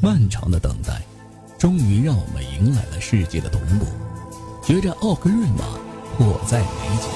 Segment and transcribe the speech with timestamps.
[0.00, 1.02] 漫长的等待，
[1.58, 3.86] 终于让我们迎来了世界的同步。
[4.62, 5.64] 决战奥格瑞玛
[6.16, 6.66] 迫在眉
[7.00, 7.08] 睫。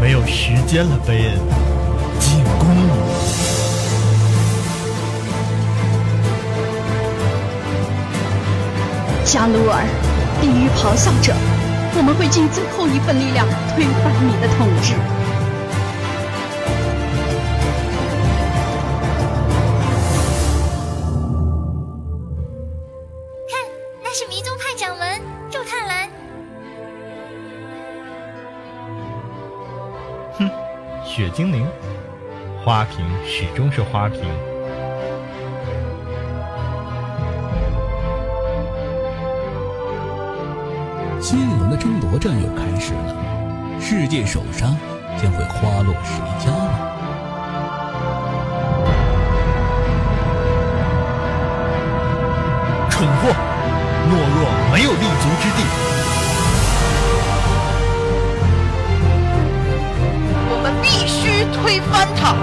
[0.00, 1.38] 没有时间了，贝恩，
[9.26, 9.82] 加鲁尔，
[10.40, 11.34] 地狱咆哮者，
[11.96, 13.44] 我们会尽最后一份力量
[13.74, 14.94] 推翻你的统治。
[23.50, 23.58] 看，
[24.00, 25.20] 那是迷踪派掌门
[25.50, 26.08] 祝探兰。
[30.38, 30.48] 哼，
[31.04, 31.66] 雪精灵，
[32.64, 34.22] 花瓶始终是花瓶。
[42.18, 43.14] 战又开始了，
[43.80, 44.66] 世界首杀
[45.22, 46.70] 将会花落谁家呢？
[52.90, 53.28] 蠢货，
[54.08, 55.58] 懦弱没有立足之地。
[60.48, 62.34] 我们必须推翻他。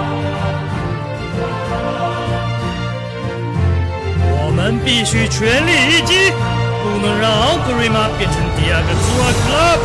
[4.30, 6.53] 我们必须全力一击。
[6.84, 9.80] 不能让奥格瑞玛变成第二个 Zura Club。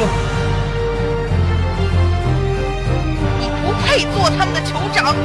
[3.39, 5.16] 你不配做他们的酋长。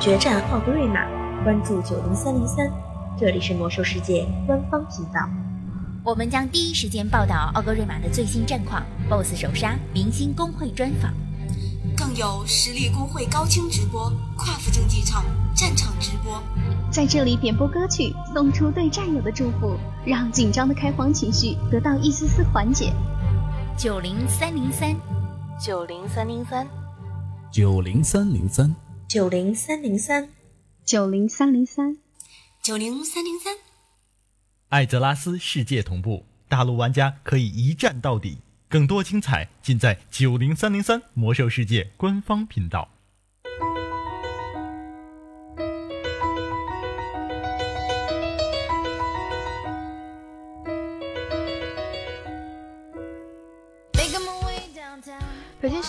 [0.00, 1.06] 决战奥格瑞玛，
[1.44, 2.68] 关注九零三零三，
[3.16, 5.20] 这里是魔兽世界官方频道。
[6.02, 11.12] 我们将第一时间报道奥格瑞玛的最新战况、BOSS 首杀、明星公会专访。
[12.14, 16.40] 更有实力工会高清直播、跨服竞技场、战场直播，
[16.88, 19.76] 在这里点播歌曲，送出对战友的祝福，
[20.06, 22.92] 让紧张的开荒情绪得到一丝丝缓解。
[23.76, 24.94] 九零三零三，
[25.60, 26.68] 九零三零三，
[27.50, 28.76] 九零三零三，
[29.08, 30.28] 九零三零三，
[30.84, 31.98] 九零三零三，
[32.62, 33.56] 九零三零三。
[34.68, 38.38] 艾泽拉斯世界同步，大陆玩家可以一战到底。
[38.74, 42.93] 更多精彩尽在九零三零三魔兽世界官方频道。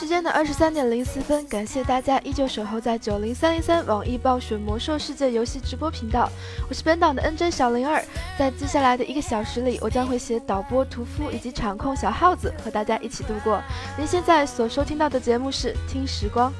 [0.06, 6.30] 时间的二十三点零四分，感谢大家依旧守候在九零三零三网易暴雪魔兽世界游戏直播频道，
[6.70, 8.06] 我是本档的 NJ 小灵儿。
[8.38, 13.60] 在接下来的一个小时里，我将会携导播屠夫以及场控小耗子和大家一起度过。
[13.98, 16.54] 您现在所收听到的节目是《听时光》。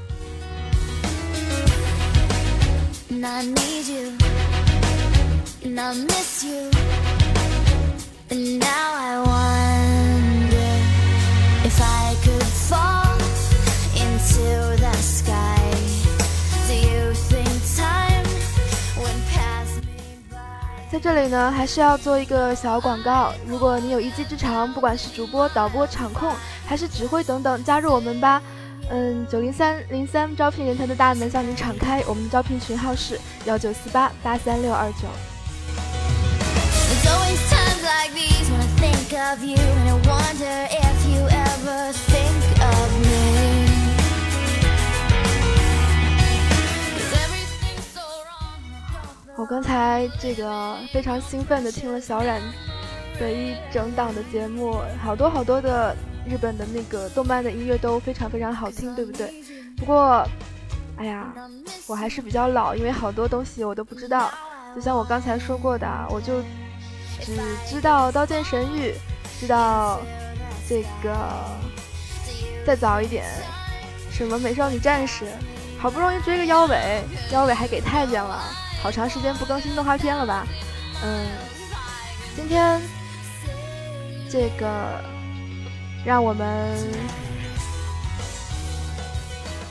[20.96, 23.34] 在这里呢，还是要做一个小广告。
[23.46, 26.32] 如果你有一技之长，不管是主播、导播、场控，
[26.66, 28.42] 还是指挥等等，加入我们吧。
[28.90, 35.10] 嗯，九零三零三招聘人才的大门向你敞开，我们的招聘群号是幺九四八八三六二九。
[49.38, 52.42] 我刚才这个非常兴奋的听了小冉
[53.20, 55.94] 的一整档的节目，好多好多的
[56.26, 59.34] 日本的那个动漫的音乐都非常非常好听，对不对？
[59.76, 60.26] 不过，
[60.96, 61.34] 哎呀，
[61.86, 64.32] 我还是比较老，因为好多东西我都不知道。
[64.74, 66.42] 就像我刚才说过的，我就
[67.20, 68.92] 只知道《刀剑神域》，
[69.40, 70.00] 知道
[70.68, 71.14] 这个
[72.66, 73.26] 再早一点
[74.12, 75.26] 什么《美少女战士》，
[75.78, 78.42] 好不容易追个腰尾，腰尾还给太监了。
[78.86, 80.46] 好长时间不更新动画片了吧？
[81.02, 81.26] 嗯，
[82.36, 82.80] 今天
[84.30, 85.04] 这个
[86.06, 86.78] 让我们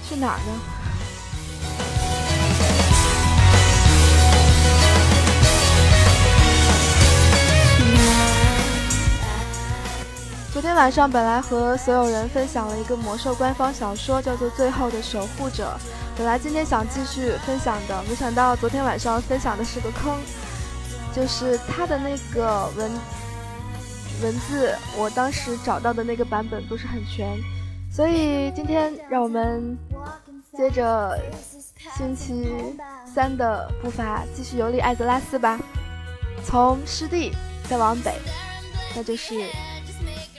[0.03, 0.61] 去哪儿呢？
[10.55, 15.77] 昨天晚上本来和所有人分享了一个魔兽官方小说，叫做《最后的守护者》。
[16.17, 20.17] 本来今天想继续分享的，没想到昨天晚上分享的是个坑，
[21.13, 22.89] 就是他的那个文
[24.23, 27.37] 文字，我当时找到的那个版本不是很全，
[27.91, 29.77] 所以今天让我们
[30.57, 31.21] 接着
[31.97, 32.55] 星期
[33.13, 35.59] 三的步伐继续游历艾泽拉斯吧，
[36.45, 37.33] 从湿地
[37.69, 38.15] 再往北，
[38.95, 39.35] 那就是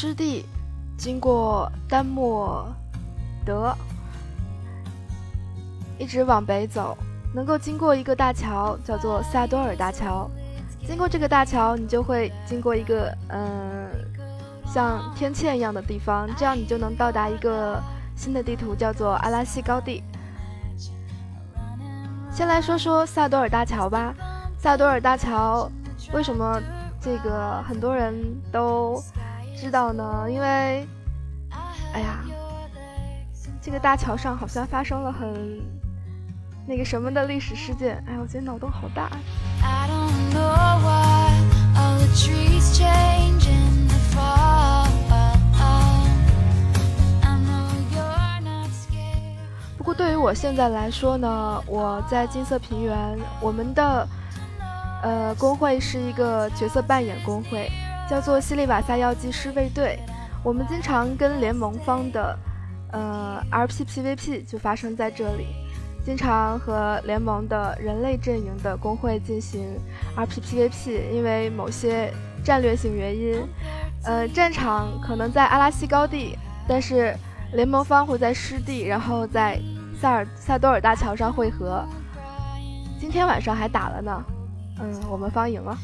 [0.00, 0.46] 湿地
[0.96, 2.64] 经过丹莫
[3.44, 3.76] 德，
[5.98, 6.96] 一直往北走，
[7.34, 10.30] 能够经过一个大桥，叫做萨多尔大桥。
[10.86, 13.90] 经过这个大桥，你就会经过一个嗯，
[14.72, 17.82] 像天堑一样的地方，这样你就能到达一个
[18.14, 20.04] 新的地图，叫做阿拉西高地。
[22.30, 24.14] 先来说说萨多尔大桥吧。
[24.60, 25.68] 萨多尔大桥
[26.12, 26.62] 为什么
[27.00, 28.14] 这个很多人
[28.52, 29.02] 都？
[29.60, 30.86] 知道呢，因为，
[31.92, 32.24] 哎呀，
[33.60, 35.60] 这个大桥上好像发生了很
[36.64, 38.02] 那个什么的历史事件。
[38.06, 39.10] 哎，我今天脑洞好大。
[49.76, 54.08] 不过对于我现在来说呢，我在金色平原，我们的
[55.02, 57.68] 呃工会是一个角色扮演工会。
[58.08, 59.98] 叫做西里瓦萨药剂师卫队，
[60.42, 62.38] 我们经常跟联盟方的，
[62.92, 65.48] 呃，RP PVP 就发生在这里，
[66.02, 69.78] 经常和联盟的人类阵营的工会进行
[70.16, 72.10] RP PVP，因为某些
[72.42, 73.46] 战略性原因，
[74.04, 77.14] 呃，战场可能在阿拉西高地，但是
[77.52, 79.60] 联盟方会在湿地，然后在
[80.00, 81.84] 萨尔萨多尔大桥上汇合。
[82.98, 84.24] 今天晚上还打了呢，
[84.80, 85.76] 嗯，我们方赢了。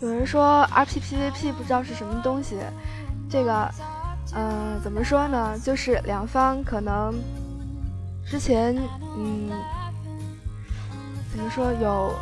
[0.00, 2.56] 有人说 RPPVP 不知道是什么东西，
[3.30, 3.70] 这个，
[4.34, 5.56] 嗯，怎么说呢？
[5.60, 7.14] 就是两方可能
[8.26, 8.76] 之前，
[9.16, 9.48] 嗯，
[11.30, 12.12] 怎么说有。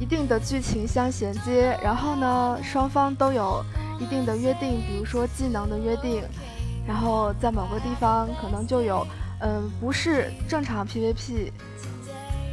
[0.00, 3.62] 一定的剧情相衔接，然后呢，双方都有
[4.00, 6.22] 一定的约定，比如说技能的约定，
[6.86, 9.06] 然后在某个地方可能就有，
[9.40, 11.52] 嗯，不是正常 PVP，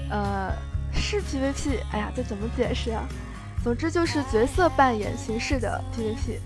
[0.09, 0.51] 呃，
[0.93, 3.07] 是 PVP，哎呀，这怎么解释啊？
[3.63, 6.39] 总之就是角色扮演形式的 PVP。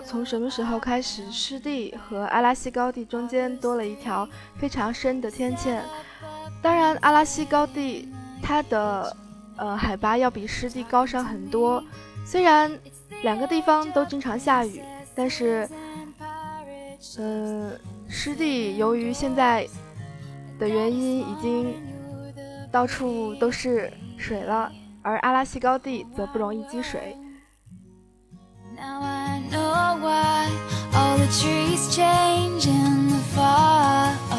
[0.00, 5.82] 从什么时候开始，湿地和阿拉西高地中间多了一条非常深的天堑。
[6.62, 8.08] 当然，阿拉西高地
[8.42, 9.16] 它的
[9.56, 11.82] 呃海拔要比湿地高上很多。
[12.26, 12.72] 虽然
[13.22, 14.82] 两个地方都经常下雨，
[15.14, 15.68] 但是，
[17.18, 19.68] 嗯，湿地由于现在
[20.58, 21.74] 的原因已经
[22.72, 24.72] 到处都是水了，
[25.02, 27.16] 而阿拉西高地则不容易积水。
[29.54, 30.50] know why
[30.94, 34.33] all the trees change in the fall.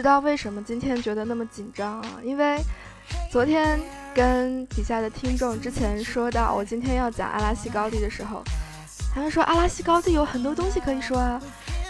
[0.00, 2.08] 知道为什么今天觉得那么紧张啊？
[2.22, 2.58] 因为
[3.30, 3.78] 昨天
[4.14, 8.42] 跟底下的听众之前说到我今天要讲阿拉西高地的时候，
[9.14, 11.38] 他们说阿拉西高地有很多东西可以说啊，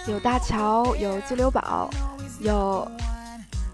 [0.08, 1.88] 有大桥，有激流堡，
[2.40, 2.90] 有，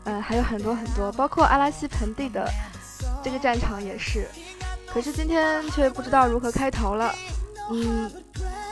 [0.04, 2.46] 呃，还有很多很多，包括阿拉西盆地的
[3.24, 4.28] 这个战场也是。
[4.92, 7.10] 可是今天却不知道如何开头了。
[7.70, 8.10] 嗯，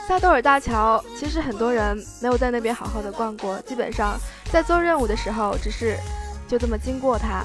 [0.06, 4.21] 萨多尔大桥其实很多人没有在那边好好的逛过，基本上。
[4.54, 5.99] 在做任务的时候，只是
[6.46, 7.42] 就这么经过它。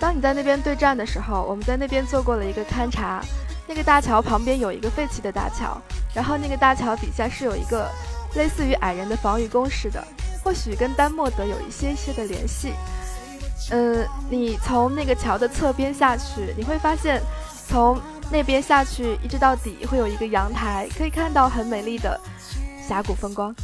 [0.00, 3.22] 当你在那边对战的时候，我们在那边做过了一个勘察。
[3.68, 5.80] 那个大桥旁边有一个废弃的大桥，
[6.12, 7.88] 然后那个大桥底下是有一个
[8.34, 10.04] 类似于矮人的防御工事的，
[10.42, 12.72] 或许跟丹莫德有一些些的联系。
[13.70, 17.22] 嗯，你从那个桥的侧边下去，你会发现
[17.68, 17.96] 从
[18.28, 22.20] 那边下去一直到底会有一个阳台，可以看到很美丽的
[22.88, 23.54] 峡谷风光。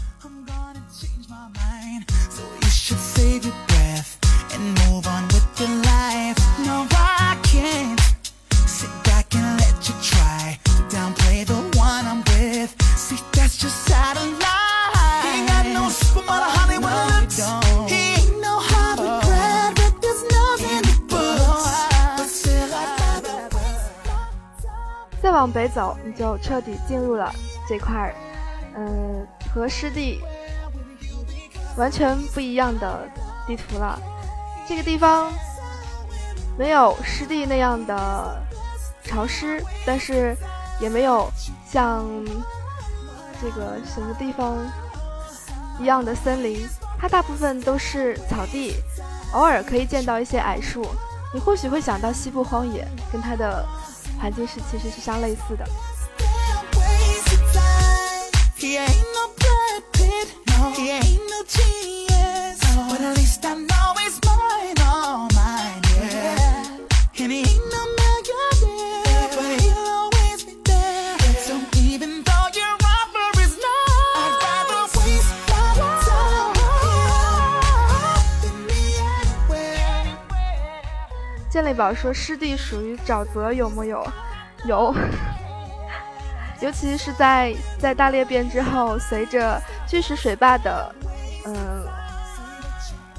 [25.23, 27.33] 再往北走，你就彻底进入了
[27.69, 28.12] 这块，
[28.75, 30.21] 嗯，和湿地
[31.76, 33.09] 完全不一样的
[33.47, 34.00] 地图了。
[34.71, 35.33] 这个地方
[36.57, 38.41] 没有湿地那样的
[39.03, 40.37] 潮湿，但是
[40.81, 41.29] 也没有
[41.69, 42.07] 像
[43.43, 44.57] 这个什么地方
[45.81, 46.65] 一样的森林。
[47.00, 48.77] 它大部分都是草地，
[49.33, 50.87] 偶尔可以见到一些矮树。
[51.35, 53.67] 你或许会想到西部荒野，跟它的
[54.21, 55.67] 环境是其实是相类似的。
[58.61, 58.87] yeah
[81.50, 84.06] 建立宝说湿地属于沼泽，有木有？
[84.64, 84.94] 有。
[86.62, 90.94] 尤其是在在大裂变之后，随着巨石水坝的
[91.44, 91.80] 嗯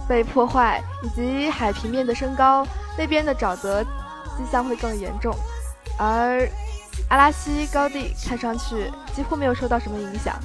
[0.07, 2.65] 被破坏，以及海平面的升高，
[2.97, 5.33] 那边的沼泽迹象会更严重。
[5.97, 6.47] 而
[7.09, 10.35] 阿拉西高地看上去几乎没有受到什么影响。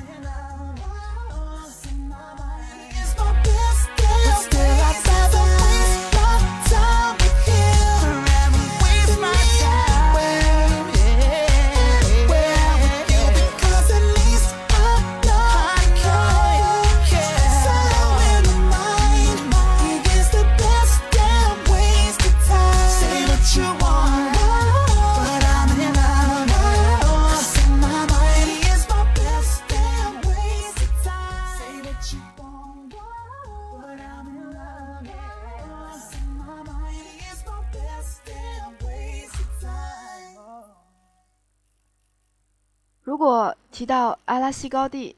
[43.76, 45.14] 提到阿拉西高地，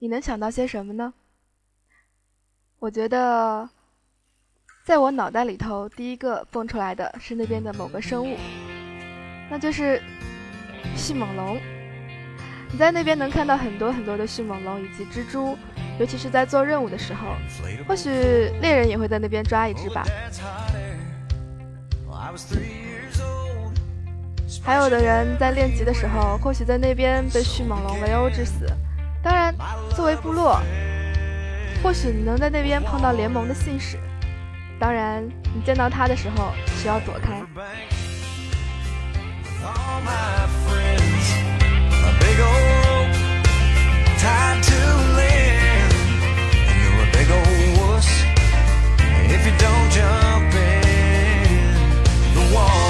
[0.00, 1.14] 你能想到些什么呢？
[2.78, 3.66] 我觉得，
[4.84, 8.36] 在我脑袋里头第一个蹦出来的是那边的某个生物，
[9.48, 9.98] 那就是
[10.94, 11.58] 迅猛龙。
[12.70, 15.56] 你在那边能看到很多很多的迅猛龙以及蜘蛛，
[15.98, 17.34] 尤其是在做任务的时候，
[17.88, 18.10] 或许
[18.60, 20.04] 猎人也会在那边抓一只吧。
[24.62, 28.66] 还有的人在练级的时候，或许在那边被迅猛龙围殴致死。
[29.22, 29.54] 当然，
[29.94, 30.60] 作为部落，
[31.82, 33.98] 或许你能在那边碰到联盟的信使。
[34.78, 35.22] 当然，
[35.54, 37.40] 你见到他的时候需要躲开。
[49.32, 51.74] If you don't jump in
[52.34, 52.89] the wall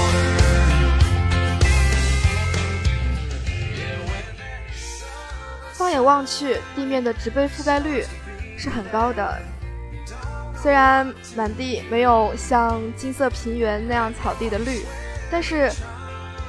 [5.90, 8.04] 放眼望去，地面的植被覆盖率
[8.56, 9.42] 是很高的。
[10.54, 14.84] 虽然满地没有像金色平原那样草地的绿，
[15.32, 15.68] 但是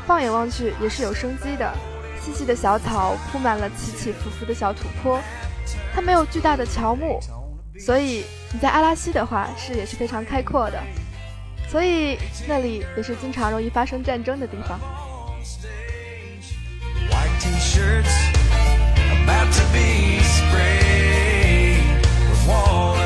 [0.05, 1.73] 放眼望去也是有生机的。
[2.21, 5.19] 细细的小草铺满了起起伏伏的小土坡，
[5.91, 7.19] 它没有巨大的乔木，
[7.83, 10.79] 所以你在阿拉西的话视野是非常开阔的。
[11.67, 14.79] 所以那里也是经常容易发生战争的地方。
[19.31, 23.00] about to be sprayed with water.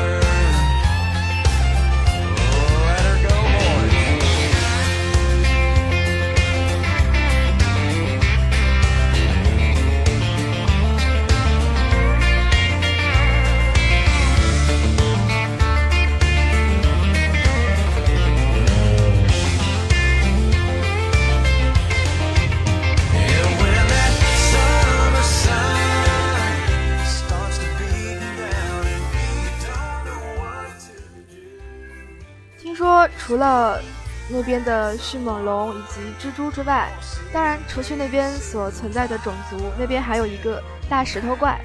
[33.26, 33.82] 除了
[34.30, 36.88] 那边的迅猛龙以及蜘蛛之外，
[37.32, 41.60] 当然除去那边所存在的种族，那边还有一个大石头怪，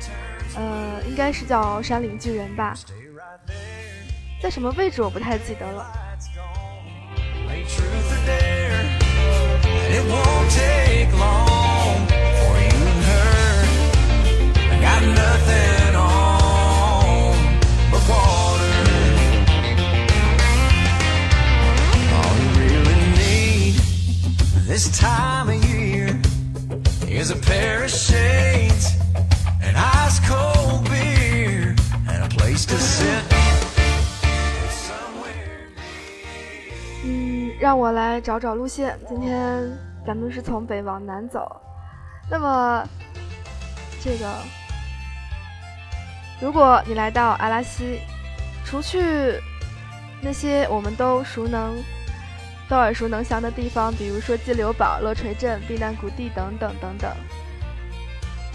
[0.56, 2.74] 呃，应该是叫山岭巨人吧，
[4.42, 5.86] 在什么位置我不太记得了。
[24.72, 26.18] This time of year
[27.06, 28.96] is a pair of shades,
[29.62, 31.76] an ice cold beer,
[32.08, 33.22] and a place to sit.
[37.04, 38.98] 嗯，让我来找找路线。
[39.10, 41.62] 今天咱们是从北往南走，
[42.30, 42.88] 那么
[44.02, 44.26] 这个，
[46.40, 48.00] 如果你来到阿拉西，
[48.64, 49.38] 除去
[50.22, 51.76] 那些我们都熟能。
[52.72, 57.14] 都耳熟能详的地方，比如说激流堡、乐锤镇、避难谷地等等等等。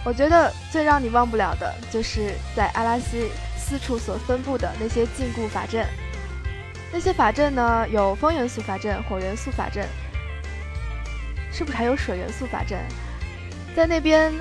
[0.07, 5.87] 我觉得最让你忘不了的，就是在阿拉西四处所分布的那些禁锢法阵。
[6.91, 9.87] 那些法阵呢，有风元素法阵、火元素法阵，
[11.53, 12.79] 是不是还有水元素法阵？
[13.77, 14.33] 在那边，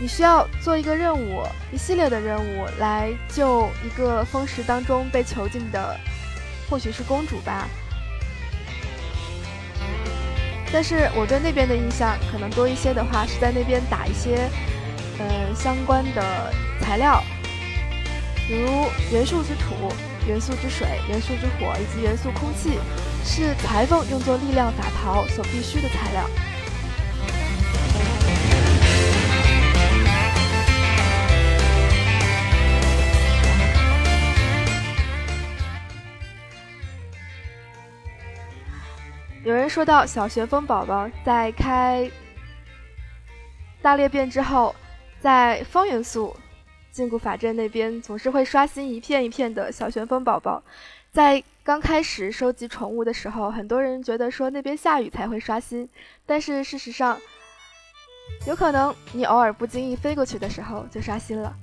[0.00, 5.94] 你需要做一个任务，一系列的任务来救一个风石当中被囚禁的，
[6.70, 7.68] 或许是公主吧。
[10.72, 14.48] 但是我对那边的印象可能多一些的话，是在那边打一些，
[15.18, 17.22] 呃，相关的材料，
[18.46, 19.92] 比如元素之土、
[20.28, 22.78] 元素之水、元素之火以及元素空气，
[23.24, 26.24] 是裁缝用作力量法袍所必须的材料。
[39.42, 42.10] 有人说到，小旋风宝宝在开
[43.80, 44.74] 大裂变之后，
[45.18, 46.36] 在风元素
[46.90, 50.62] 禁锢法阵那边总是会刷新一片一片的小旋风宝宝。
[51.10, 55.88] 在刚开始收集宠物的时候，很多人觉得说那边下雨才会刷新，
[56.26, 57.18] 但是事实上，
[58.46, 61.56] 有可能你偶尔不经意飞过去的时候就刷新了。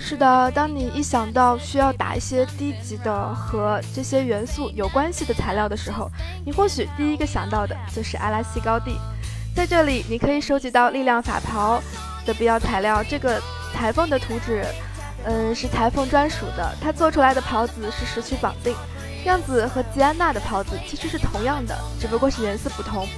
[0.00, 6.10] 是的，当你一想到需要打一些低级的和这些元素有关系的材料的时候，
[6.44, 8.98] 你或许第一个想到的就是阿拉西高地。
[9.54, 11.80] 在这里，你可以收集到力量法袍
[12.26, 13.40] 的必要材料，这个
[13.72, 14.64] 裁缝的图纸。
[15.24, 16.74] 嗯，是裁缝专属的。
[16.80, 18.74] 他做出来的袍子是石曲绑定，
[19.24, 23.08] 样子和吉安娜的袍子其实是同样的，只不过是颜色不同。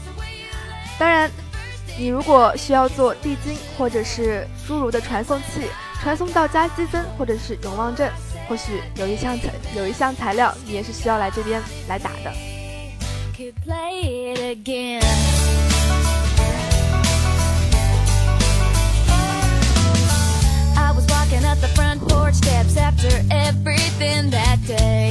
[0.98, 1.30] 当然，
[1.98, 5.68] 你如果需要做地精或者是侏儒的传送器，
[6.00, 8.10] 传送到加基森或者是永旺镇，
[8.48, 12.32] 或许有一项材有一项材料，你也是需要来这边来打的。
[21.28, 25.10] Can at the front four steps after everything that day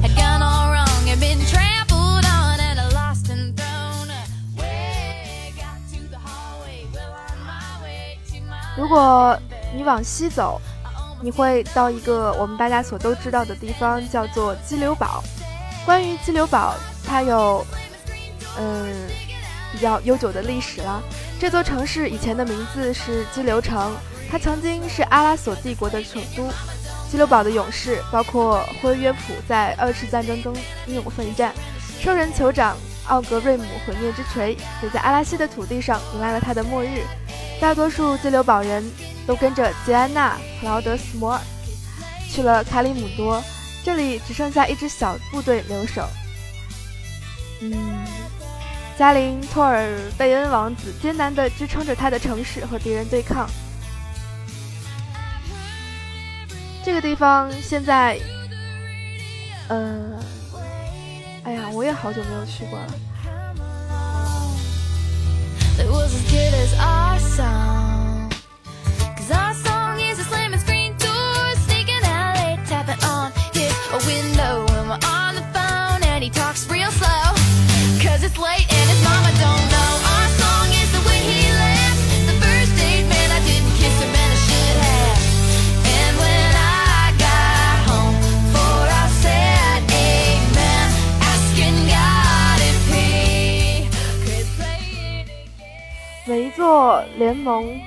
[0.00, 4.08] had gone all wrong and been trampled on and lost and thrown
[4.54, 9.36] away got to the hallway where i my way to my 如果
[9.74, 10.60] 你往西走，
[11.20, 15.22] 你会到一个我们大家所都知道的地方，叫做激流堡。
[15.84, 16.74] 关于激流堡，
[17.04, 17.66] 它有，
[18.56, 19.08] 嗯，
[19.72, 21.02] 比较悠久的历史了。
[21.40, 23.92] 这座城市以前的名字是激流城，
[24.30, 26.48] 它曾经是阿拉索帝国的首都。
[27.08, 30.52] 基留堡的勇士，包括辉约普，在二次战争中
[30.88, 31.54] 英勇奋战。
[32.00, 37.04] 兽人酋长奥格瑞姆毁灭之锤，也在阿拉西的土地上迎来了他的末日。
[37.60, 38.84] 大多数基留堡人
[39.24, 41.40] 都跟着吉安娜·普劳德斯摩尔
[42.28, 43.40] 去了卡里姆多，
[43.84, 46.08] 这里只剩下一支小部队留守。
[47.60, 47.72] 嗯，
[48.98, 53.48] 加林托尔贝恩王子艰难地支撑着他的城市和敌人对抗。
[56.86, 58.16] 这个地方现在，
[59.66, 60.16] 呃，
[61.42, 62.86] 哎呀，我也好久没有去过了。
[96.66, 97.78] 座联盟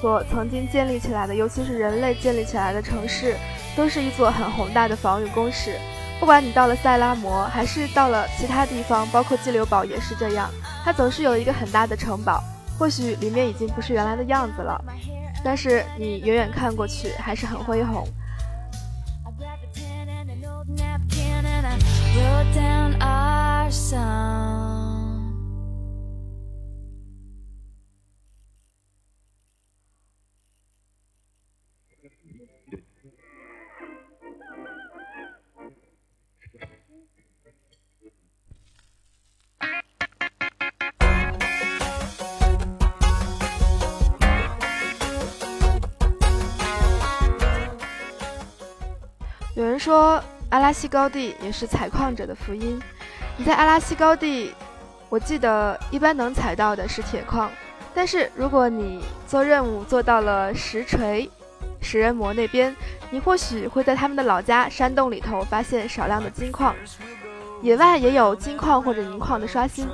[0.00, 3.36] 所曾经建立起来的，尤其是人类建立起来的城市，
[3.76, 5.78] 都是一座很宏大的防御工事。
[6.18, 10.48] 不管你到了塞拉摩，还是到了其他地方，包括激流堡也是这样，
[10.82, 12.42] 它总是有一个很大的城堡。
[12.78, 14.82] 或许里面已经不是原来的样子了，
[15.44, 18.08] 但是你远远看过去还是很恢宏。
[22.16, 22.22] 有
[22.54, 22.98] 人
[49.84, 50.18] 说
[50.48, 52.80] 阿拉西高地也是采矿者的福音。
[53.36, 54.54] 你在阿拉西高地，
[55.10, 57.50] 我记得一般能采到的是铁矿，
[57.94, 61.30] 但是如果你做任务做到了石锤、
[61.82, 62.74] 食人魔那边，
[63.10, 66.74] 你或许会在他们的老家山洞里头发现少量的金矿。
[67.60, 69.86] 野外也有金矿或者银矿的刷新。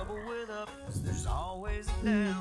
[2.05, 2.37] 嗯。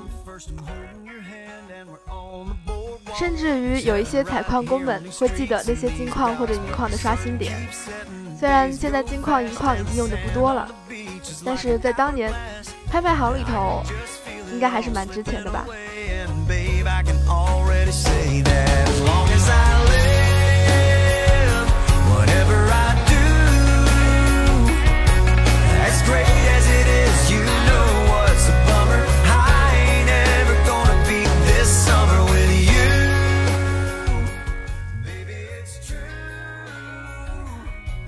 [3.18, 7.56] 甚至于有一些采矿工们会记得那些金矿或者银矿的刷新点。
[8.38, 10.68] 虽然现在金矿银矿已经用的不多了，
[11.44, 12.32] 但是在当年，
[12.90, 13.82] 拍卖行里头
[14.52, 15.66] 应该还是蛮值钱的吧。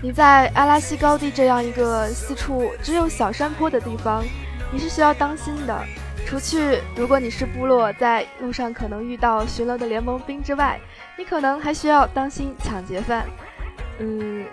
[0.03, 4.25] 你在阿拉西高地这样一个四处只有小山坡的地方，
[4.73, 5.79] 你是需要当心的。
[6.27, 10.81] 除去如果你是部落，在路上可能遇到巡逻的联盟兵之外，
[11.17, 13.25] 你可能还需要当心抢劫犯。
[14.01, 14.45] 嗯，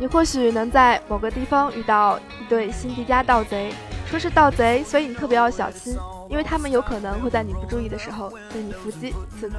[0.00, 3.72] 你或许能在某个地方遇到一对辛迪加盗贼，
[4.06, 5.96] 说是盗贼，所以你特别要小心，
[6.28, 9.54] 因为他们有可能会在你不注意的时候对你伏击刺骨。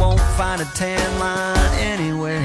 [0.00, 2.40] Won't find a tan line anywhere.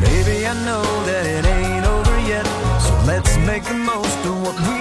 [0.00, 2.46] Baby, I know that it ain't over yet,
[2.80, 4.77] so let's make the most of what we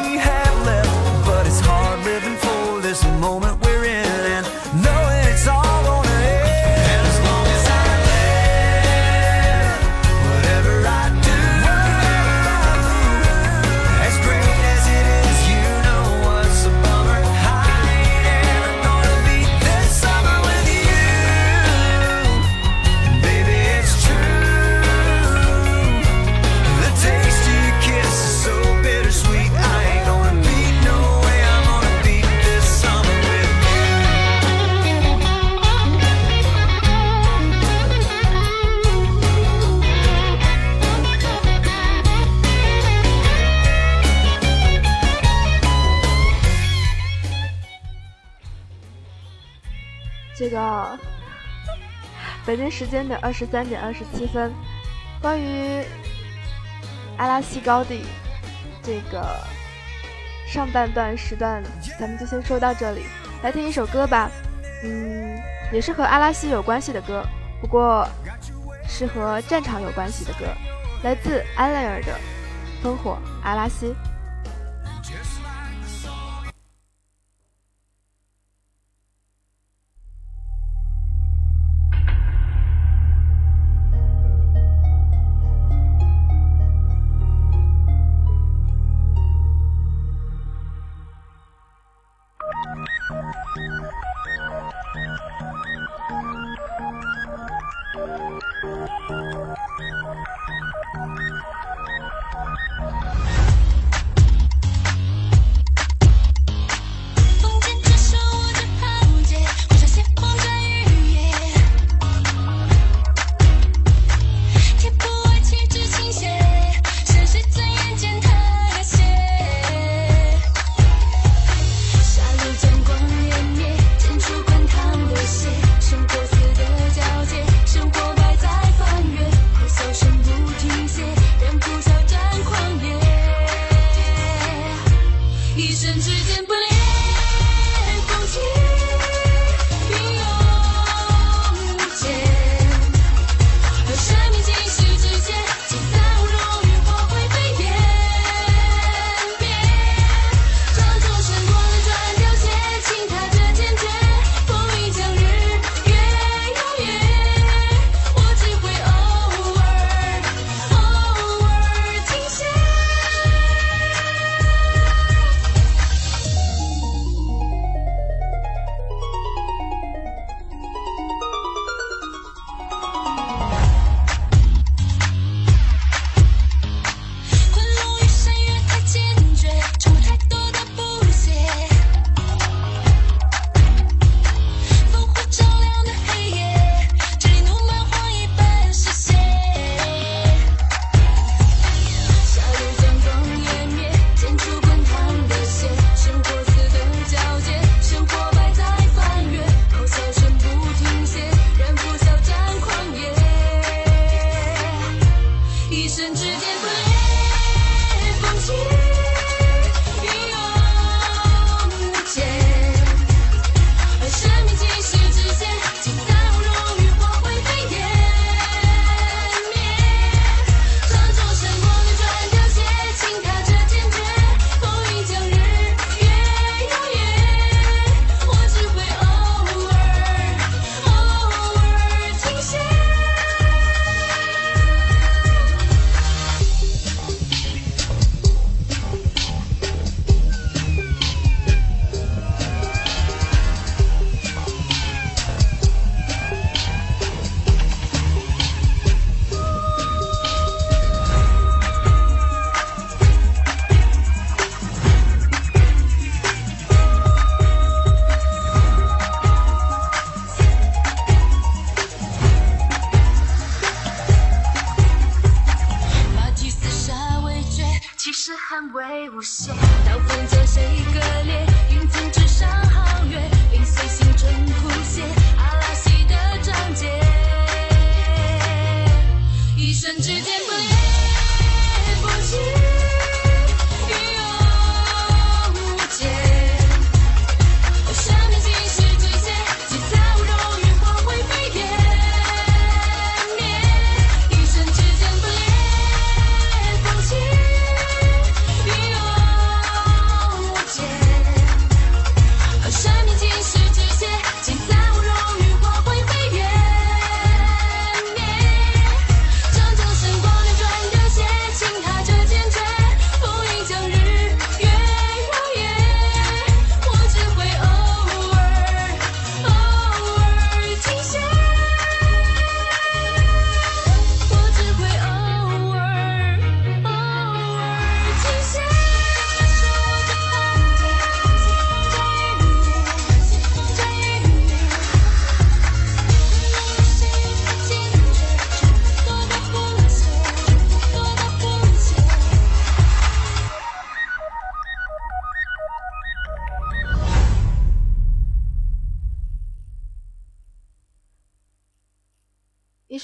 [52.58, 54.52] 北京时间的二十三点二十七分，
[55.22, 55.84] 关于
[57.18, 58.02] 阿拉西高地
[58.82, 59.24] 这个
[60.48, 61.62] 上半段时段，
[62.00, 63.06] 咱们就先说到这里。
[63.44, 64.32] 来听一首歌吧，
[64.84, 65.40] 嗯，
[65.72, 67.24] 也是和阿拉西有关系的歌，
[67.62, 68.10] 不过
[68.90, 70.48] 是和战场有关系的歌，
[71.04, 72.20] 来自安莱尔的
[72.84, 73.94] 《烽火阿拉西。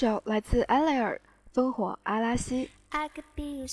[0.04, 1.18] 首来自安雷尔
[1.58, 2.70] 《烽火阿拉西》。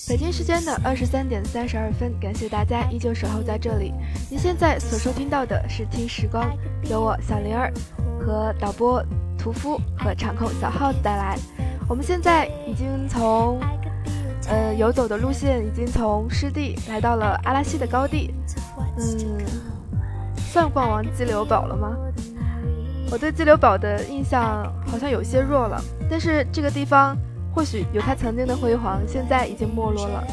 [0.07, 3.93] 北京时间的二十三点三十二分，感谢大家依旧守候在这里。
[4.29, 6.49] 您现在所收听到的是《听时光》，
[6.89, 7.69] 由我小灵儿
[8.21, 9.03] 和导播
[9.37, 11.37] 屠夫和场控小耗子带来。
[11.89, 13.59] 我们现在已经从
[14.47, 18.33] 呃，游走的路线已经从湿地来到了阿拉西的高地。
[18.97, 19.37] 嗯，
[20.37, 21.97] 算逛完激流堡了吗？
[23.11, 27.17] 我对激流堡的印象好像有些弱了，但是这个地方
[27.53, 30.23] 或许有它曾经的辉煌，现在已经没落了。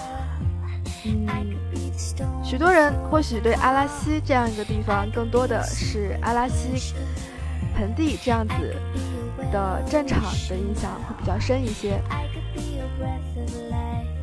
[1.04, 1.26] 嗯，
[2.44, 6.94] 许多人或许对阿拉西这样一个地方，更多的是阿拉西
[7.74, 8.54] 盆地这样子
[9.50, 12.00] 的战场的印象会比较深一些。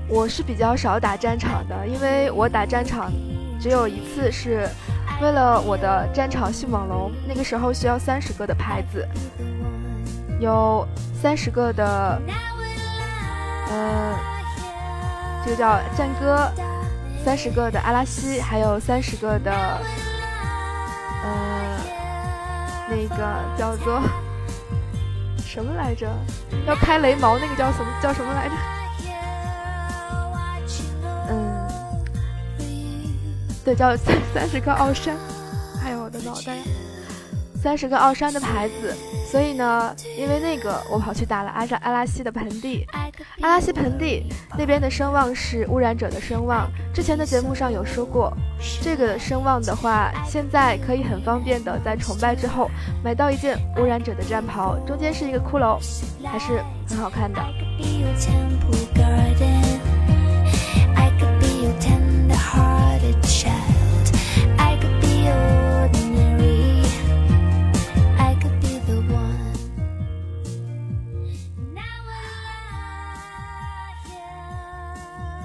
[0.08, 3.12] 我是比较少打战场的，因为我打战场
[3.60, 4.65] 只有一次，是
[5.21, 9.08] 为了我的战场迅猛龙，那个时候需要三十个的牌子，
[10.39, 12.21] 有三十个的，
[13.69, 14.13] 呃，
[15.43, 16.51] 这个叫战歌，
[17.23, 19.51] 三十个的阿拉西，还有三十个的，
[21.23, 21.78] 呃，
[22.89, 23.25] 那个
[23.58, 24.01] 叫做
[25.39, 26.08] 什么来着？
[26.67, 27.88] 要开雷毛那个叫什么？
[28.01, 28.54] 叫什么来着？
[31.30, 31.55] 嗯
[33.65, 35.17] 对，叫三三十个奥山，
[35.84, 36.56] 还有我的脑袋，
[37.60, 38.95] 三十个奥山的牌子。
[39.25, 42.86] 所以呢，因为那个，我跑去打了阿扎阿拉西的盆地。
[43.41, 48.32] 阿拉西盆地那边的声望是污染者的声望，之前的节目上有说过。
[48.84, 52.69] 这个声望的话，现在可以很方便的在崇拜之后
[53.04, 55.80] 买到一件污染者的战袍，中间是一个骷髅，
[56.23, 57.41] 还是很好看的。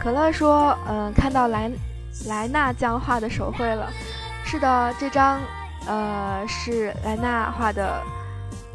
[0.00, 1.70] 可乐说：“嗯，看到莱
[2.26, 3.86] 莱纳将画的手绘了。
[4.44, 5.38] 是的，这张，
[5.86, 8.02] 呃，是莱纳画的。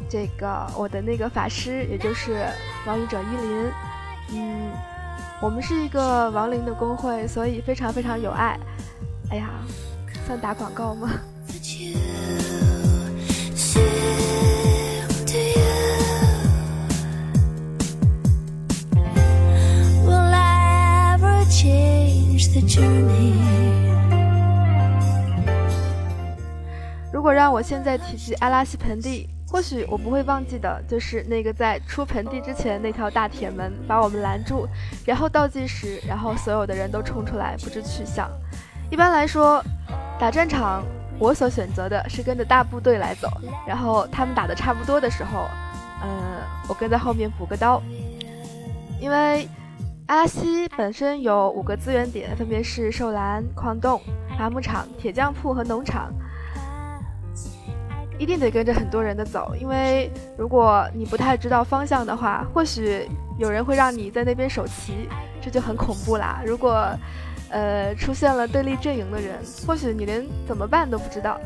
[0.08, 2.46] 这个我的那个法师，也就是
[2.86, 3.72] 亡灵者伊林。
[4.34, 4.70] 嗯，
[5.40, 8.56] 我们是一个亡灵的公会，所以非常非常有爱。
[9.30, 9.48] 哎呀，
[10.24, 11.10] 算打广告吗？”
[27.10, 34.68] 如果让我现在提及阿拉西盆地，或许我不会忘记的，就是那个在出盆地之前那条大铁门把我们拦住，
[35.06, 38.30] 然后倒计时，然后所有的人都冲出来不知去向。
[38.90, 39.64] 一般来说，
[40.20, 40.84] 打战场
[41.18, 43.30] 我所选择的是跟着大部队来走，
[43.66, 45.48] 然后他们打的差不多的时候，
[46.02, 46.08] 嗯，
[46.68, 47.82] 我跟在后面补个刀，
[49.00, 49.48] 因为。
[50.06, 54.00] 阿拉西本身有五个资源点，分别是兽栏、矿洞、
[54.38, 56.12] 伐木场、铁匠铺和农场。
[58.16, 63.04] 一定得跟着很多人的走，因为如果你不太知道方向的话，或许
[63.36, 65.08] 有人会让你在那边守旗，
[65.40, 66.40] 这就很恐怖啦。
[66.46, 66.88] 如果，
[67.50, 71.38] 呃，出现了对立阵营的人，或许你连怎么办都不知道。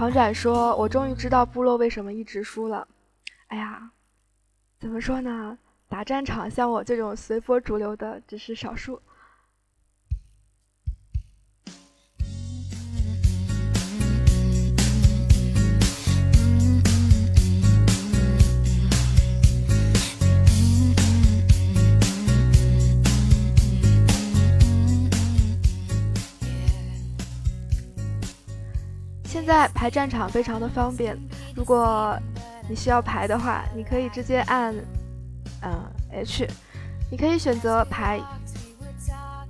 [0.00, 2.88] 狂展说：“我终于知道部落为什么一直输了。
[3.48, 3.90] 哎呀，
[4.78, 5.58] 怎么说呢？
[5.90, 8.98] 打战场像我这种随波逐流的只是少数。”
[29.40, 31.18] 现在排战场非常的方便，
[31.56, 32.14] 如果
[32.68, 34.74] 你需要排的话，你可以直接按，
[35.62, 36.46] 嗯 H，
[37.10, 38.20] 你可以选择排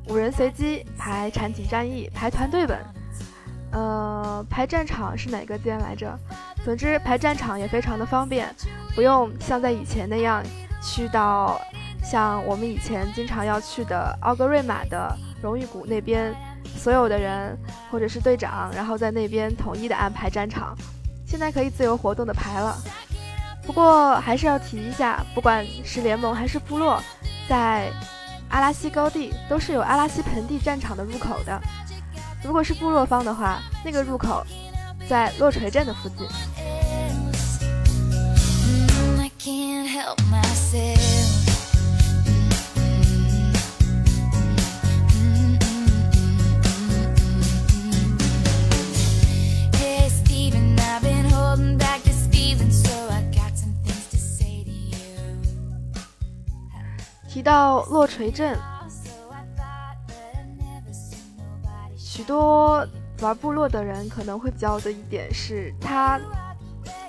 [0.07, 2.79] 五人随机、排产景战役、排团队本，
[3.73, 6.17] 呃，排战场是哪个键来着？
[6.65, 8.49] 总之排战场也非常的方便，
[8.95, 10.41] 不用像在以前那样
[10.81, 11.61] 去到
[12.01, 16.33] 像我们以前经常要去的奥格瑞玛的荣誉谷那边。
[16.77, 17.57] 所有的人
[17.91, 20.77] 或者是队长，然后在那边统一的安排战场。
[21.27, 22.77] 现在可以自由活动的排了。
[23.65, 27.01] 不过还是要提一下，不管是联盟还是部落，
[27.49, 27.89] 在
[28.49, 31.61] 阿拉西高地都是有阿拉西盆地战场的入口的。
[32.43, 34.45] 如果是部落方的话，那个入口
[35.09, 36.27] 在落锤镇的附近。
[57.43, 58.59] 到落锤镇，
[61.97, 62.87] 许多
[63.21, 66.21] 玩部落的人可能会比较的一点是，它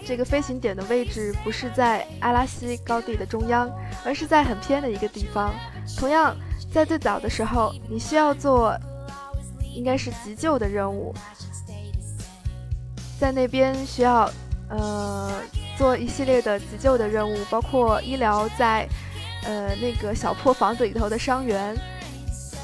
[0.06, 3.70] 这个飞行点的位置不是在阿拉西高地的中央，
[4.06, 5.54] 而是在很偏的一个地方。
[5.98, 6.36] 同样，
[6.74, 8.78] 在最早的时候，你需要做
[9.74, 11.14] 应该是急救的任务，
[13.20, 14.30] 在那边需要
[14.70, 15.32] 呃
[15.78, 18.88] 做一系列的急救的任务，包括医疗在。
[19.44, 21.76] 呃，那个小破房子里头的伤员，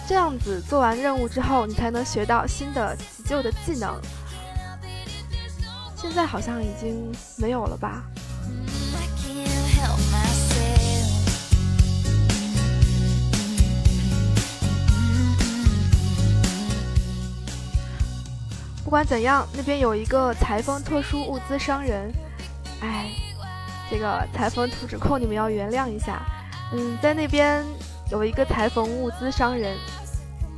[0.08, 4.00] 这样子做完任务之后，你才能学到新的急救的技能。
[5.96, 8.04] 现在好像已经没有了吧？
[18.84, 22.10] 不管怎样，那边有一个裁缝特殊物资商人。
[22.80, 23.12] 哎，
[23.92, 26.26] 这个裁缝图纸控，你们要原谅一下。
[26.74, 27.66] 嗯，在那边
[28.12, 29.78] 有一个裁缝物资商人，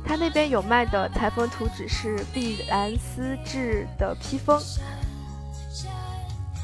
[0.04, 4.60] 他那边有卖的裁缝图纸是碧蓝丝质的披风。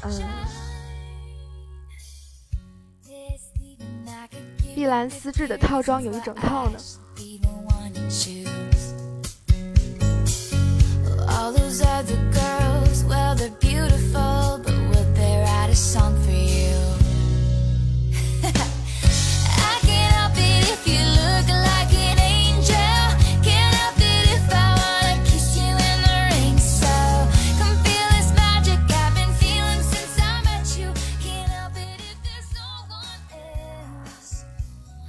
[0.03, 0.21] 嗯，
[4.75, 6.77] 碧蓝丝质的套装有一整套呢。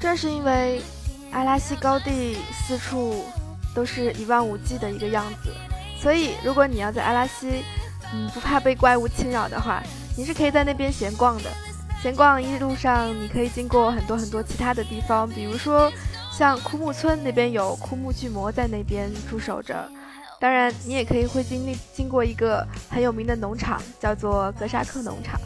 [0.01, 0.81] 正是因为
[1.33, 3.27] 阿拉西高地四处
[3.75, 5.53] 都是一望无际的一个样子，
[6.01, 7.63] 所以如果你要在阿拉西，
[8.15, 9.83] 嗯，不怕被怪物侵扰的话，
[10.17, 11.51] 你是可以在那边闲逛的。
[12.01, 15.93] 闲逛一路上，你可以经过很多很多其他的地方，比如说
[16.33, 19.89] 像枯木村那边有枯木巨魔在那边驻守着。
[20.41, 25.41] 当然，你也可以会经历经过一个很有名的农场，叫做格沙克农场。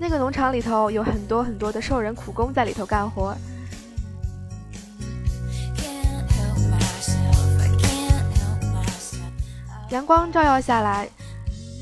[0.00, 3.36] 那个农场里头有很多很多的兽人苦工在里头干活。
[9.90, 11.06] 阳光照耀下来，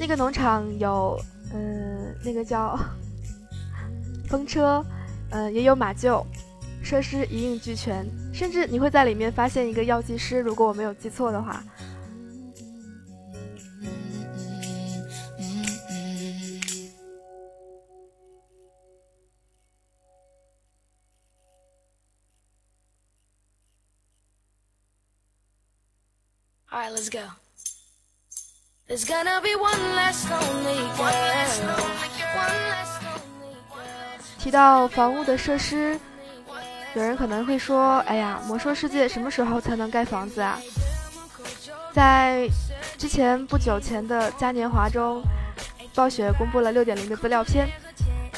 [0.01, 1.17] 那个农场有，
[1.53, 2.77] 嗯，那个叫
[4.27, 4.85] 风车，
[5.31, 6.25] 嗯，也有马厩，
[6.83, 11.63] 设施一应俱全，甚至你会在里面发现一个药剂师，如果我没有记错的话。
[26.69, 27.21] All right, let's go.
[34.47, 35.99] 提到房屋的设施，
[36.95, 40.57] 有人可能会说：“哎呀，魔兽世界什么时候才能盖房子啊？”
[41.93, 42.49] 在
[42.97, 45.21] 之前不久前的嘉年华中，
[45.97, 47.69] 暴雪公布了六点零的资料片，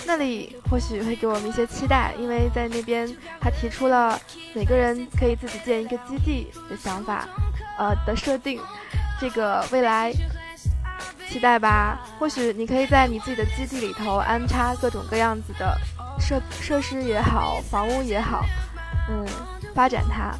[0.06, 3.06] 那里或许会给我们一些期待，因为在那边
[3.38, 4.18] 他提出了
[4.54, 7.28] 每个人可以自己建一个基地的想法，
[7.76, 8.58] 呃的设定，
[9.20, 10.10] 这个未来。
[11.30, 15.76] 期待吧，或许你可以在你自己的基地里头安插各种各样子的
[16.18, 18.44] 设设施也好，房屋也好，
[19.08, 19.26] 嗯，
[19.74, 20.34] 发展它，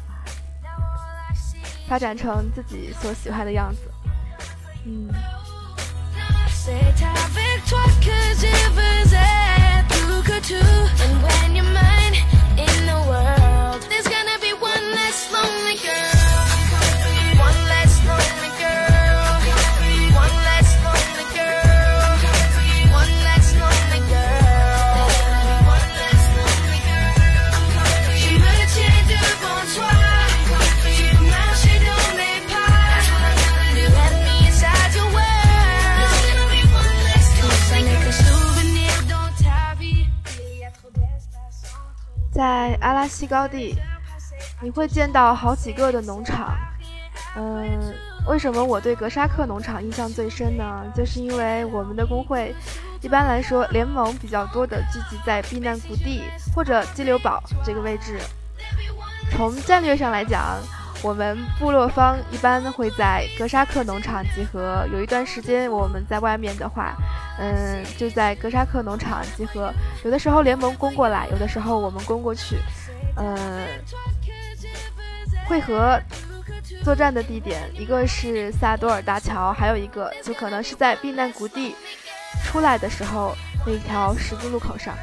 [1.87, 3.91] 发展成自己所喜欢的样子，
[4.85, 5.09] 嗯。
[42.39, 43.75] 在阿拉西高地，
[44.61, 46.55] 你会见到好几个的农场。
[47.35, 47.93] 嗯，
[48.29, 50.85] 为什么我对格沙克农场印象最深呢？
[50.95, 52.55] 就是因为我们的工会，
[53.01, 56.23] 一般来说联盟比较多的聚集在避难谷地
[56.55, 58.17] 或者激流堡这个位置。
[59.31, 60.41] 从战略上来讲，
[61.01, 64.87] 我们部落方一般会在格沙克农场集合。
[64.91, 66.95] 有一段时间我们在外面的话。
[67.41, 69.73] 嗯，就在格沙克农场集合。
[70.03, 72.57] 有的时候联盟攻过来，有的时候我们攻过去。
[73.15, 73.65] 嗯，
[75.47, 75.97] 汇合
[76.83, 81.73] 作战的地点一个是萨多尔大桥，还有一个就可能是在避难谷地
[82.43, 83.33] 出来的时候
[83.65, 84.93] 那条十字路口上。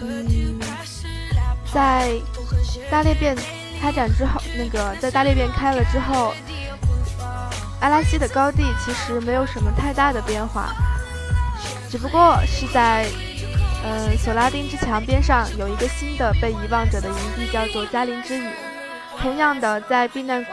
[0.00, 0.58] 嗯，
[1.72, 2.12] 在
[2.90, 3.36] 大裂变
[3.80, 6.32] 开展之后，那个在大裂变开了之后，
[7.80, 10.72] 阿拉西的高地其实没有什么太大的变化，
[11.90, 13.06] 只不过是在
[13.84, 18.48] 呃索拉丁之墙边上有一个新的被遗忘者的营地，叫做加林之雨。
[19.20, 20.52] 同样的，在避难谷。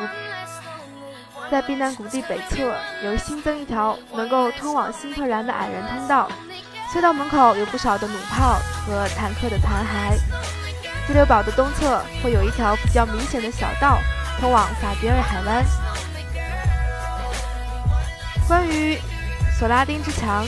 [1.52, 2.74] 在避难谷地北侧
[3.04, 6.28] 有新增一条能够通往新特然的矮人通道，
[6.96, 10.18] 隧道门口有不少的弩炮和坦克的残骸。
[11.06, 14.00] 支流堡的东侧会有一条比较明显的小道
[14.40, 15.66] 通往法比尔海湾。
[18.48, 18.98] 关于
[19.60, 20.48] 索拉丁之墙，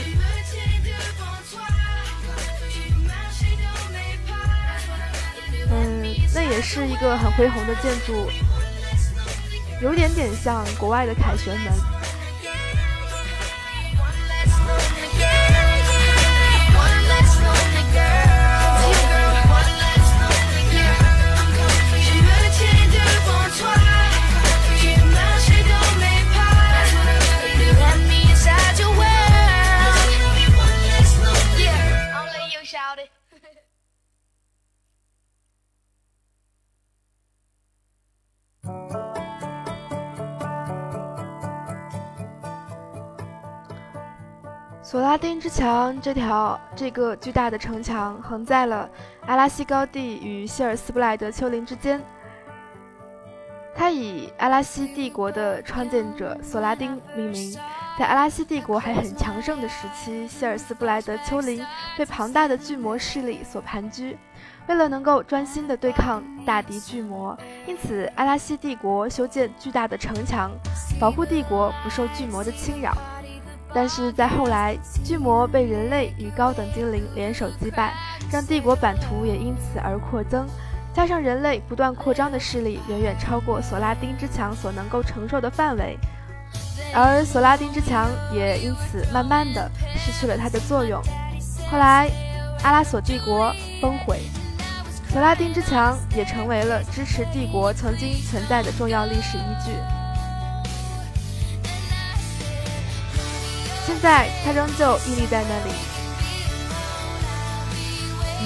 [5.70, 8.30] 嗯，那也是一个很恢宏的建筑。
[9.82, 11.72] 有点点像国外的凯旋门。
[44.90, 48.88] 索拉丁之墙这条这个巨大的城墙横在了
[49.26, 52.02] 阿拉西高地与希尔斯布莱德丘陵之间。
[53.76, 57.54] 它以阿拉西帝国的创建者索拉丁命名。
[57.98, 61.62] 在阿拉西帝国还很强盛的时期，希尔斯布莱德丘陵
[61.98, 64.16] 被庞大的巨魔势力所盘踞。
[64.68, 67.36] 为了能够专心地对抗大敌巨魔，
[67.66, 70.50] 因此阿拉西帝国修建巨大的城墙，
[70.98, 72.96] 保护帝国不受巨魔的侵扰。
[73.74, 77.92] 但是在后来，巨魔被人类与高等精灵联手击败，
[78.32, 80.46] 让帝国版图也因此而扩增。
[80.94, 85.96] 加上人类不断扩张的势力远远超过索拉丁之墙所能够承受的范围，
[86.92, 91.00] 而索拉丁之墙也因此慢慢的失去了它的作用。
[91.70, 92.10] 后来，
[92.64, 94.22] 阿拉索帝国崩毁，
[95.12, 99.97] 索拉丁之墙也成为了支持帝国曾经存在的重要历史依据。
[103.88, 105.72] 现在，他仍旧屹立在那里。
[108.42, 108.44] 嗯，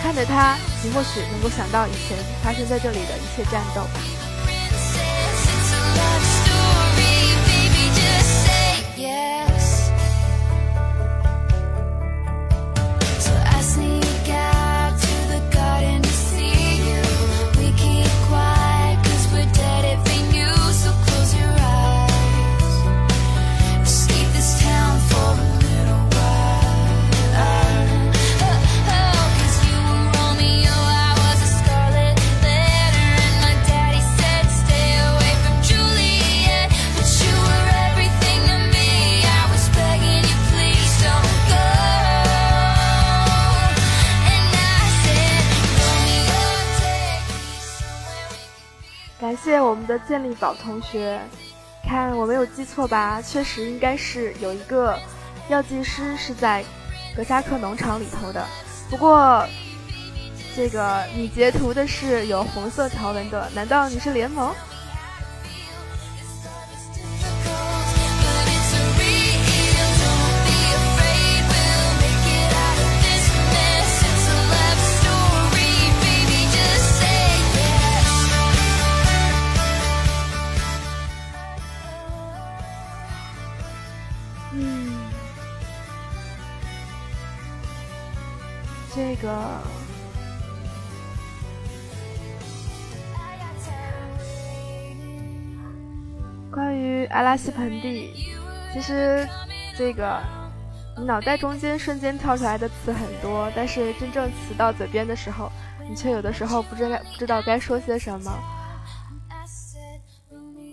[0.00, 3.82] 看着它，你或许能够想到以前发生在这里的一切战斗。
[49.46, 51.20] 谢我们的健力宝同学，
[51.84, 53.22] 看我没有记错吧？
[53.22, 54.98] 确实应该是有一个
[55.48, 56.64] 药剂师是在
[57.16, 58.44] 格萨克农场里头的。
[58.90, 59.46] 不过，
[60.56, 64.52] 这个你截图的是有红色条纹的，难道你是联盟？
[97.16, 98.12] 阿拉斯盆地，
[98.74, 99.26] 其实
[99.74, 100.20] 这个
[100.98, 105.50] 你脑袋中间瞬间跳出来的词很多，但是真正词到嘴边的时候，
[105.88, 108.30] 你却有的时候不知道不知道该说些什么。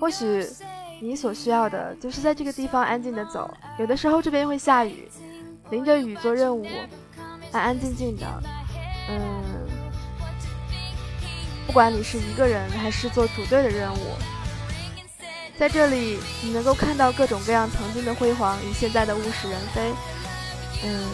[0.02, 0.46] 或许
[1.02, 5.08] 你所需要的就是在这个地方安静的走，有的时候这边会下雨，
[5.70, 6.68] 淋着雨做任务。
[7.54, 8.26] 安安静静的，
[9.10, 9.22] 嗯，
[11.66, 13.98] 不管你是一个人还是做组队的任务，
[15.58, 19.94] 在这里你能够看到各种各样曾经的辉煌与现在的物是人非，
[20.84, 21.06] 嗯，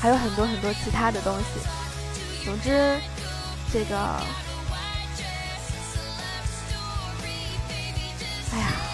[0.00, 1.44] 还有很多很多其他的东西。
[2.44, 2.98] 总之，
[3.72, 3.96] 这个，
[8.52, 8.89] 哎呀。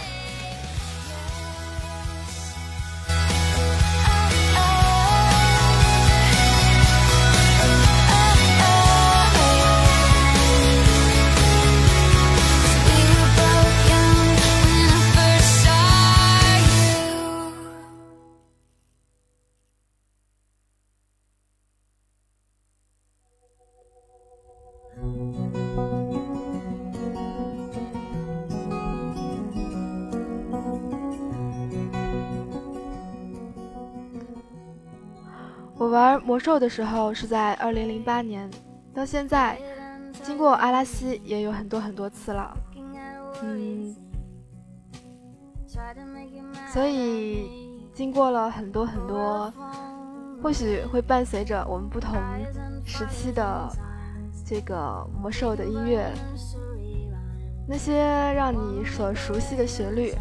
[36.37, 38.51] 魔兽的时候是在二零零八年，
[38.93, 39.59] 到现在，
[40.23, 42.55] 经过阿拉西也有很多很多次了，
[43.43, 43.97] 嗯，
[46.71, 49.51] 所以经过了很多很多，
[50.43, 52.15] 或许会伴随着我们不同
[52.85, 53.67] 时期的
[54.45, 56.13] 这个魔兽的音乐，
[57.67, 57.97] 那些
[58.35, 60.13] 让你所熟悉的旋律，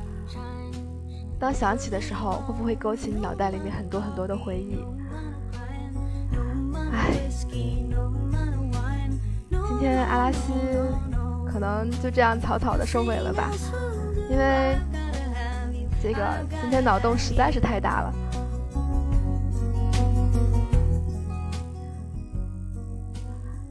[1.38, 4.80] 当响起的时候，会不会勾起你脑袋里面很多很多的回忆？
[9.49, 10.53] 今天阿拉西
[11.47, 13.51] 可能就这样草草的收尾了吧，
[14.30, 14.78] 因为
[16.01, 16.22] 这个
[16.61, 18.13] 今天脑洞实在是太大了。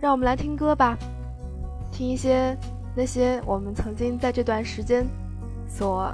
[0.00, 0.96] 让我们来听歌吧，
[1.90, 2.56] 听一些
[2.94, 5.06] 那些我们曾经在这段时间
[5.66, 6.12] 所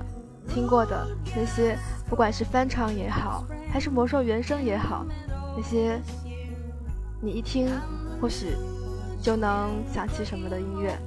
[0.48, 1.76] 听过的那些，
[2.08, 5.04] 不管是翻唱也好，还是魔兽原声也好，
[5.56, 6.00] 那些
[7.20, 7.68] 你一听
[8.20, 8.56] 或许。
[9.22, 10.98] 就能想起什么的音乐。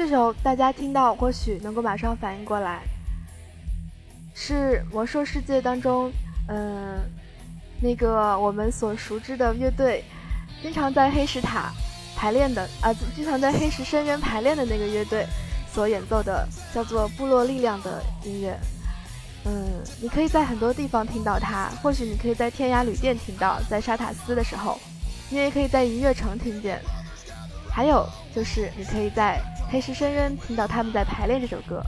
[0.00, 2.80] 这首大家听到或许能够马上反应过来，
[4.34, 6.10] 是魔兽世界当中，
[6.48, 6.98] 嗯，
[7.82, 10.02] 那个我们所熟知的乐队，
[10.62, 11.70] 经常在黑石塔
[12.16, 15.26] 排练的啊，经常在黑石深渊排练的那个乐队
[15.70, 18.58] 所演奏的，叫做《部落力量》的音乐。
[19.44, 24.80] 嗯，你可以在很多地方听到它，或许你可以在天涯旅店听到，在沙塔斯的时候，
[25.28, 26.80] 你也可以在音乐城听见，
[27.70, 29.38] 还有就是你可以在。
[29.70, 31.80] 黑石深渊听到他们在排练这首歌。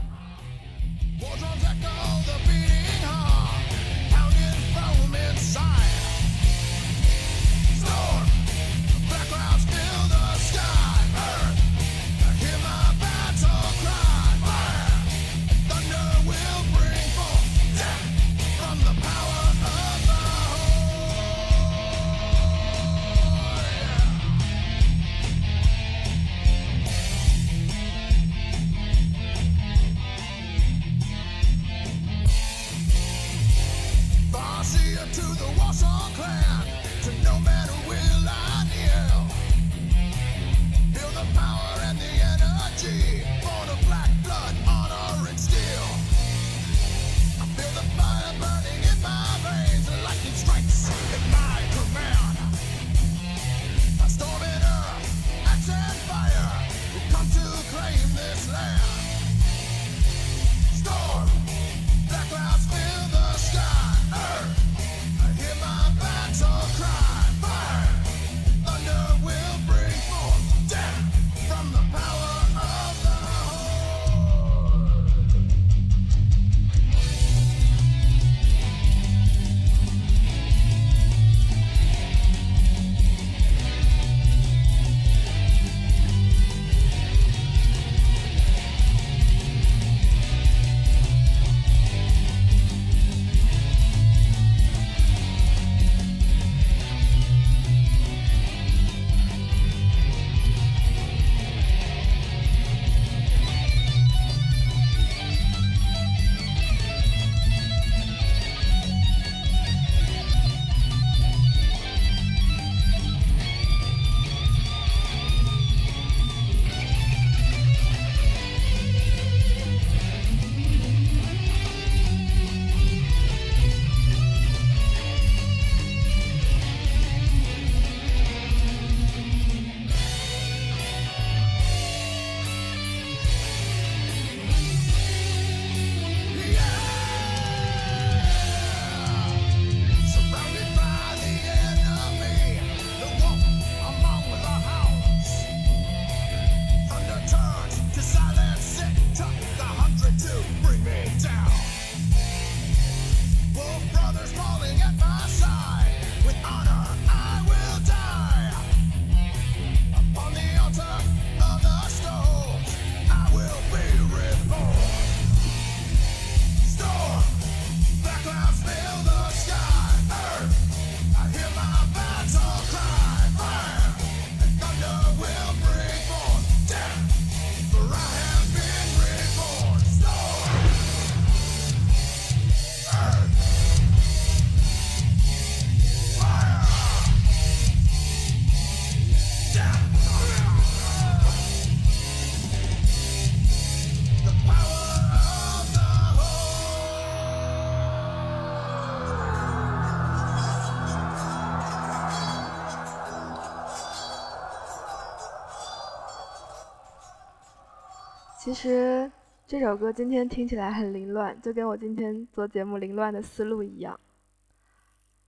[208.43, 209.09] 其实
[209.47, 213.97] 这首歌今天听起来很凌乱，就跟我今天做节目凌乱的思路一样。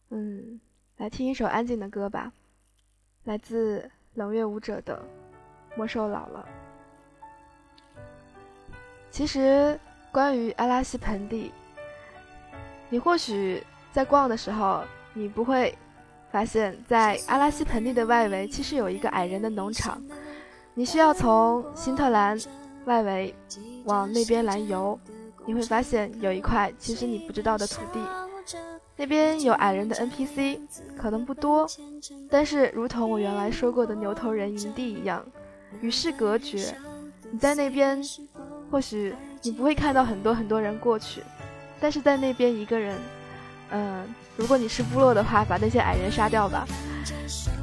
[0.09, 0.59] 嗯，
[0.97, 2.33] 来听一首安静的歌吧，
[3.23, 5.01] 来自冷月舞者的
[5.77, 6.45] 《魔兽老了》。
[9.09, 9.79] 其实
[10.11, 11.53] 关于阿拉西盆地，
[12.89, 13.63] 你或许
[13.93, 15.73] 在逛的时候，你不会
[16.31, 20.03] 发现，在阿拉西盆地的外围其实有一个矮人的农场，
[20.73, 22.37] 你需要从辛特兰。
[22.85, 23.35] 外围
[23.85, 24.99] 往那边来游，
[25.45, 27.99] 你会发现有一块其实你不知道的土地，
[28.95, 30.59] 那边有矮人的 NPC，
[30.97, 31.67] 可能不多，
[32.29, 35.25] 但是如同我原来说过的牛头人营地一样，
[35.81, 36.75] 与世隔绝。
[37.31, 38.01] 你在那边，
[38.71, 41.23] 或许你不会看到很多很多人过去，
[41.79, 42.97] 但是在那边一个人，
[43.71, 44.05] 嗯，
[44.37, 46.65] 如果你是部落的话，把那些矮人杀掉吧；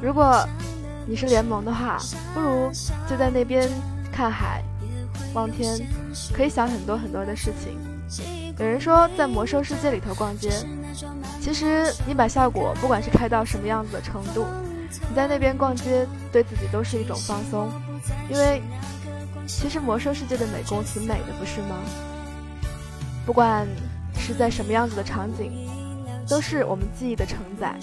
[0.01, 0.45] 如果
[1.07, 1.97] 你是联盟的话，
[2.33, 2.69] 不如
[3.09, 3.69] 就在那边
[4.11, 4.61] 看海。
[5.33, 5.79] 望天，
[6.33, 7.77] 可以想很多很多的事情。
[8.59, 10.51] 有人说，在魔兽世界里头逛街，
[11.41, 14.45] 其实你把效果不管是开到什么样子的程度，
[15.09, 17.71] 你在那边逛街对自己都是一种放松。
[18.29, 18.61] 因为
[19.47, 21.77] 其实魔兽世界的美工挺美的，不是吗？
[23.25, 23.67] 不管
[24.19, 25.51] 是在什么样子的场景，
[26.29, 27.75] 都是我们记忆的承载。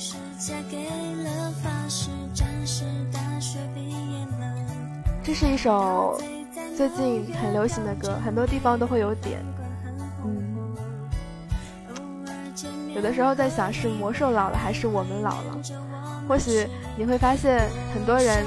[5.25, 6.21] 这是一首。
[6.77, 9.45] 最近很流行的歌，很多地方都会有点。
[10.25, 10.75] 嗯，
[12.95, 15.59] 有的时候在想，是魔兽老了，还是我们老了？
[16.29, 18.47] 或许你会发现，很多人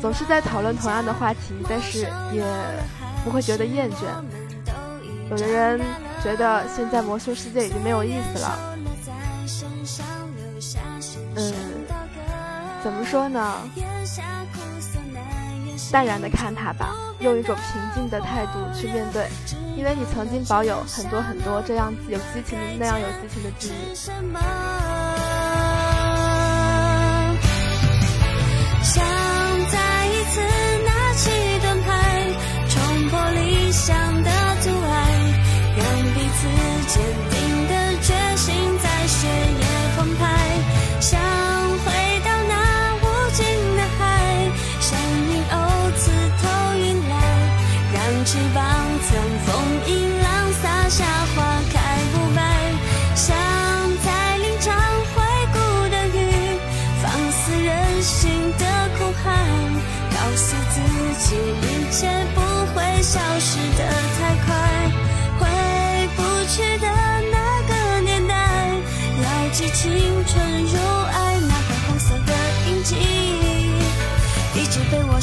[0.00, 2.00] 总是在讨论同样的话题，但是
[2.32, 2.44] 也
[3.24, 4.04] 不会觉得厌倦。
[5.30, 5.80] 有的人
[6.22, 8.76] 觉得现在魔兽世界已经没有意思了。
[11.36, 11.54] 嗯，
[12.84, 13.56] 怎么说呢？
[15.92, 19.28] 淡然的看他吧，用一种平静的态度去面对，
[19.76, 24.81] 因为你曾经保有很多很多这样有激情的那样有激情的记忆。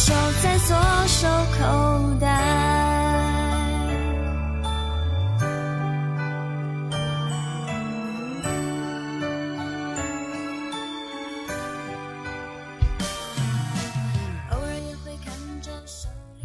[0.09, 0.75] 直被我收在左
[1.07, 2.25] 手口袋。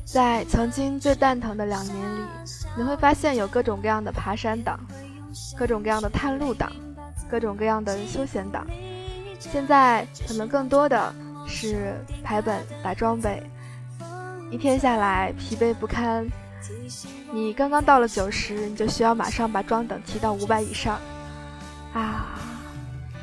[0.05, 2.21] 在曾经最蛋疼的两年里，
[2.77, 4.79] 你会发现有各种各样的爬山党，
[5.57, 6.71] 各种各样的探路党，
[7.29, 8.67] 各种各样的休闲党。
[9.41, 11.13] 现在可能更多的
[11.49, 13.43] 是排本打装备，
[14.51, 16.27] 一天下来疲惫不堪。
[17.33, 20.99] 你刚刚到了九十，你就需要马上把装等提到五百以上。
[21.93, 22.39] 啊，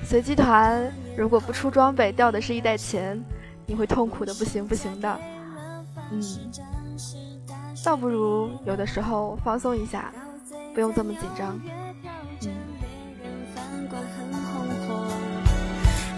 [0.03, 3.19] 随机团如果不出装备，掉的是一袋钱，
[3.65, 5.19] 你会痛苦的不行不行的。
[6.11, 6.21] 嗯。
[7.83, 10.13] 倒不如有的时候放松一下，
[10.75, 11.59] 不用这么紧张。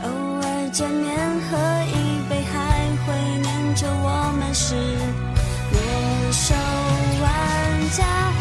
[0.04, 2.03] 偶尔见面喝一
[7.94, 8.33] 家。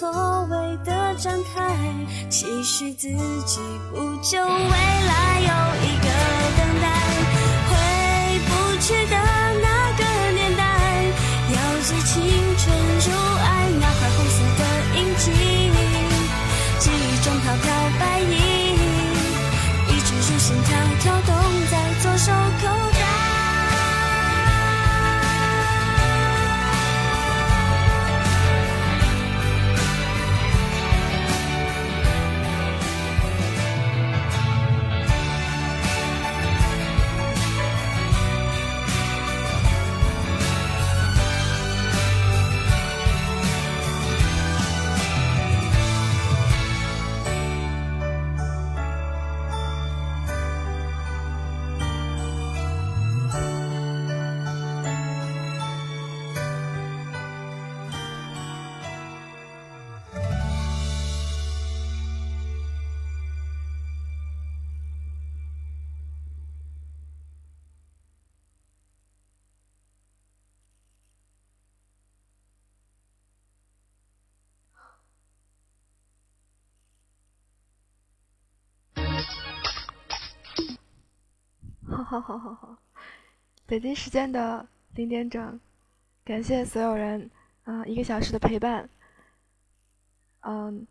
[0.00, 0.10] 所
[0.46, 1.76] 谓的展开，
[2.30, 3.06] 其实自
[3.44, 3.60] 己
[3.92, 4.79] 不就为。
[82.10, 82.76] 好好好好，
[83.66, 85.60] 北京时间的零点整，
[86.24, 87.30] 感谢所有人
[87.62, 88.90] 啊、一个小时的陪伴。
[90.40, 90.84] 嗯，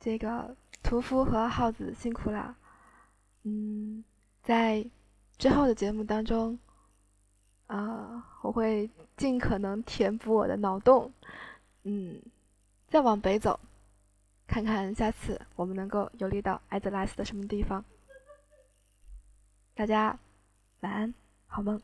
[0.00, 2.56] 这个屠夫和耗子辛苦了。
[3.44, 4.02] 嗯，
[4.42, 4.84] 在
[5.36, 6.58] 之后的节目当中，
[7.68, 11.12] 啊、我会尽可能填补我的脑洞。
[11.84, 12.20] 嗯，
[12.88, 13.60] 再往北走，
[14.48, 17.84] 看看下次我们能够游历到艾泽拉斯的什么地方。
[19.76, 20.18] 大家
[20.80, 21.14] 晚安，
[21.46, 21.80] 好梦。